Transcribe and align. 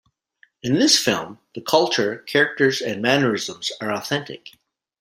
In 0.63 0.79
this 0.79 0.97
film, 0.97 1.37
the 1.53 1.61
culture, 1.61 2.17
characters 2.17 2.81
and 2.81 3.03
mannerisms 3.03 3.71
are 3.79 3.91
authentic. 3.93 4.49